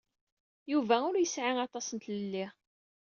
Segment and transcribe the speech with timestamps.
[0.71, 2.45] Yuba ur yesɛi aṭas n tlelli.